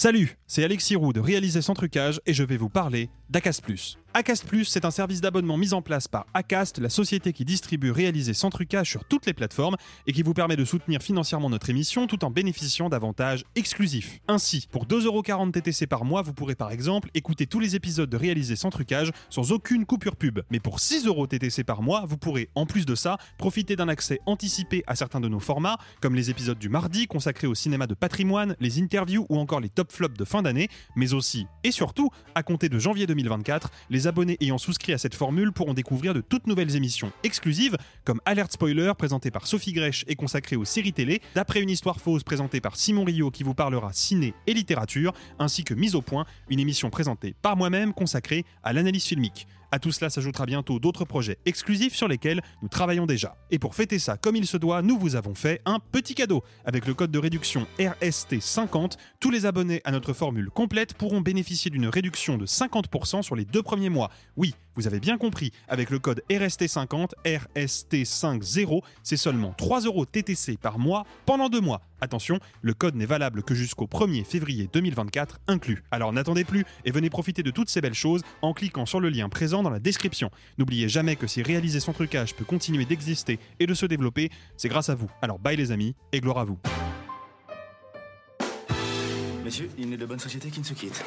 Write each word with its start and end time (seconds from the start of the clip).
Salut, 0.00 0.38
c'est 0.46 0.62
Alexis 0.62 0.94
Roux 0.94 1.12
de 1.12 1.18
Réaliser 1.18 1.60
sans 1.60 1.74
trucage 1.74 2.20
et 2.24 2.32
je 2.32 2.44
vais 2.44 2.56
vous 2.56 2.68
parler 2.68 3.10
d'Acast 3.30 3.64
Plus. 3.64 3.98
Acast 4.18 4.46
Plus, 4.46 4.64
c'est 4.64 4.84
un 4.84 4.90
service 4.90 5.20
d'abonnement 5.20 5.56
mis 5.56 5.74
en 5.74 5.80
place 5.80 6.08
par 6.08 6.26
Acast, 6.34 6.80
la 6.80 6.88
société 6.88 7.32
qui 7.32 7.44
distribue 7.44 7.92
Réaliser 7.92 8.34
sans 8.34 8.50
trucage 8.50 8.90
sur 8.90 9.04
toutes 9.04 9.26
les 9.26 9.32
plateformes 9.32 9.76
et 10.08 10.12
qui 10.12 10.24
vous 10.24 10.34
permet 10.34 10.56
de 10.56 10.64
soutenir 10.64 11.00
financièrement 11.00 11.48
notre 11.48 11.70
émission 11.70 12.08
tout 12.08 12.24
en 12.24 12.30
bénéficiant 12.32 12.88
d'avantages 12.88 13.44
exclusifs. 13.54 14.18
Ainsi, 14.26 14.66
pour 14.72 14.86
2,40€ 14.86 15.52
TTC 15.52 15.86
par 15.86 16.04
mois, 16.04 16.22
vous 16.22 16.32
pourrez 16.32 16.56
par 16.56 16.72
exemple 16.72 17.10
écouter 17.14 17.46
tous 17.46 17.60
les 17.60 17.76
épisodes 17.76 18.10
de 18.10 18.16
Réaliser 18.16 18.56
sans 18.56 18.70
trucage 18.70 19.12
sans 19.30 19.52
aucune 19.52 19.86
coupure 19.86 20.16
pub. 20.16 20.40
Mais 20.50 20.58
pour 20.58 20.80
6€ 20.80 21.28
TTC 21.28 21.62
par 21.62 21.80
mois, 21.80 22.04
vous 22.04 22.18
pourrez, 22.18 22.48
en 22.56 22.66
plus 22.66 22.86
de 22.86 22.96
ça, 22.96 23.18
profiter 23.38 23.76
d'un 23.76 23.86
accès 23.86 24.18
anticipé 24.26 24.82
à 24.88 24.96
certains 24.96 25.20
de 25.20 25.28
nos 25.28 25.38
formats, 25.38 25.78
comme 26.00 26.16
les 26.16 26.28
épisodes 26.28 26.58
du 26.58 26.68
mardi 26.68 27.06
consacrés 27.06 27.46
au 27.46 27.54
cinéma 27.54 27.86
de 27.86 27.94
patrimoine, 27.94 28.56
les 28.58 28.82
interviews 28.82 29.26
ou 29.28 29.38
encore 29.38 29.60
les 29.60 29.68
top 29.68 29.92
flop 29.92 30.08
de 30.08 30.24
fin 30.24 30.42
d'année, 30.42 30.66
mais 30.96 31.14
aussi 31.14 31.46
et 31.62 31.70
surtout, 31.70 32.10
à 32.34 32.42
compter 32.42 32.68
de 32.68 32.80
janvier 32.80 33.06
2024, 33.06 33.70
les 33.90 34.07
abonnés 34.08 34.36
ayant 34.40 34.58
souscrit 34.58 34.92
à 34.92 34.98
cette 34.98 35.14
formule 35.14 35.52
pourront 35.52 35.74
découvrir 35.74 36.14
de 36.14 36.20
toutes 36.20 36.46
nouvelles 36.46 36.74
émissions 36.74 37.12
exclusives, 37.22 37.76
comme 38.04 38.20
Alert 38.24 38.50
Spoiler 38.50 38.92
présenté 38.98 39.30
par 39.30 39.46
Sophie 39.46 39.72
Grèche 39.72 40.04
et 40.08 40.16
consacrée 40.16 40.56
aux 40.56 40.64
séries 40.64 40.92
télé, 40.92 41.20
d'après 41.34 41.60
une 41.60 41.70
histoire 41.70 42.00
fausse 42.00 42.24
présentée 42.24 42.60
par 42.60 42.76
Simon 42.76 43.04
Rio 43.04 43.30
qui 43.30 43.44
vous 43.44 43.54
parlera 43.54 43.92
ciné 43.92 44.34
et 44.46 44.54
littérature, 44.54 45.12
ainsi 45.38 45.62
que 45.62 45.74
Mise 45.74 45.94
au 45.94 46.02
point, 46.02 46.26
une 46.48 46.58
émission 46.58 46.90
présentée 46.90 47.36
par 47.40 47.56
moi-même 47.56 47.92
consacrée 47.92 48.44
à 48.64 48.72
l'analyse 48.72 49.04
filmique. 49.04 49.46
À 49.70 49.78
tout 49.78 49.92
cela 49.92 50.08
s'ajoutera 50.08 50.46
bientôt 50.46 50.78
d'autres 50.78 51.04
projets 51.04 51.38
exclusifs 51.44 51.94
sur 51.94 52.08
lesquels 52.08 52.42
nous 52.62 52.68
travaillons 52.68 53.06
déjà. 53.06 53.36
Et 53.50 53.58
pour 53.58 53.74
fêter 53.74 53.98
ça 53.98 54.16
comme 54.16 54.36
il 54.36 54.46
se 54.46 54.56
doit, 54.56 54.82
nous 54.82 54.98
vous 54.98 55.16
avons 55.16 55.34
fait 55.34 55.60
un 55.66 55.78
petit 55.78 56.14
cadeau. 56.14 56.42
Avec 56.64 56.86
le 56.86 56.94
code 56.94 57.10
de 57.10 57.18
réduction 57.18 57.66
RST50, 57.78 58.92
tous 59.20 59.30
les 59.30 59.46
abonnés 59.46 59.82
à 59.84 59.90
notre 59.90 60.12
formule 60.12 60.50
complète 60.50 60.94
pourront 60.94 61.20
bénéficier 61.20 61.70
d'une 61.70 61.86
réduction 61.86 62.38
de 62.38 62.46
50% 62.46 63.22
sur 63.22 63.36
les 63.36 63.44
deux 63.44 63.62
premiers 63.62 63.90
mois. 63.90 64.10
Oui, 64.36 64.54
vous 64.78 64.86
avez 64.86 65.00
bien 65.00 65.18
compris, 65.18 65.50
avec 65.66 65.90
le 65.90 65.98
code 65.98 66.22
RST50, 66.30 67.10
RST50, 67.24 68.82
c'est 69.02 69.16
seulement 69.16 69.52
3 69.58 69.80
euros 69.80 70.06
TTC 70.06 70.56
par 70.56 70.78
mois 70.78 71.04
pendant 71.26 71.48
deux 71.48 71.60
mois. 71.60 71.82
Attention, 72.00 72.38
le 72.62 72.74
code 72.74 72.94
n'est 72.94 73.04
valable 73.04 73.42
que 73.42 73.56
jusqu'au 73.56 73.86
1er 73.86 74.24
février 74.24 74.70
2024 74.72 75.40
inclus. 75.48 75.82
Alors 75.90 76.12
n'attendez 76.12 76.44
plus 76.44 76.64
et 76.84 76.92
venez 76.92 77.10
profiter 77.10 77.42
de 77.42 77.50
toutes 77.50 77.68
ces 77.68 77.80
belles 77.80 77.92
choses 77.92 78.22
en 78.40 78.54
cliquant 78.54 78.86
sur 78.86 79.00
le 79.00 79.08
lien 79.08 79.28
présent 79.28 79.64
dans 79.64 79.70
la 79.70 79.80
description. 79.80 80.30
N'oubliez 80.58 80.88
jamais 80.88 81.16
que 81.16 81.26
si 81.26 81.42
réaliser 81.42 81.80
son 81.80 81.92
trucage 81.92 82.36
peut 82.36 82.44
continuer 82.44 82.84
d'exister 82.84 83.40
et 83.58 83.66
de 83.66 83.74
se 83.74 83.84
développer, 83.84 84.30
c'est 84.56 84.68
grâce 84.68 84.90
à 84.90 84.94
vous. 84.94 85.10
Alors 85.22 85.40
bye 85.40 85.56
les 85.56 85.72
amis 85.72 85.96
et 86.12 86.20
gloire 86.20 86.38
à 86.38 86.44
vous. 86.44 86.58
Messieurs, 89.44 89.70
il 89.76 89.90
n'est 89.90 89.96
de 89.96 90.06
bonne 90.06 90.20
société 90.20 90.50
qui 90.50 90.60
ne 90.60 90.64
se 90.64 90.74
quitte. 90.74 91.02